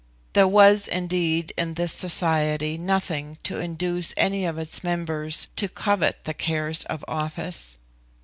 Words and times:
There 0.33 0.47
was 0.47 0.87
indeed 0.87 1.53
in 1.57 1.75
this 1.75 1.93
society 1.93 2.75
nothing 2.75 3.37
to 3.43 3.59
induce 3.59 4.15
any 4.17 4.45
of 4.45 4.57
its 4.57 4.83
members 4.83 5.47
to 5.57 5.69
covet 5.69 6.23
the 6.23 6.33
cares 6.33 6.83
of 6.85 7.05
office. 7.07 7.77